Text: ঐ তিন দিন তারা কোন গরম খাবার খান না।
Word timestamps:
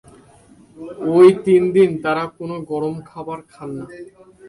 ঐ 1.11 1.17
তিন 1.45 1.63
দিন 1.75 1.89
তারা 2.03 2.23
কোন 2.37 2.51
গরম 2.71 2.95
খাবার 3.09 3.39
খান 3.51 3.69
না। 3.77 3.85